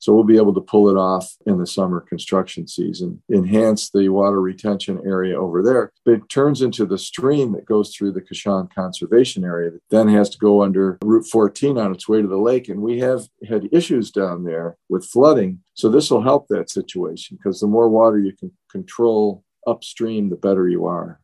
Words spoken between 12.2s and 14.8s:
to the lake. And we have had issues down there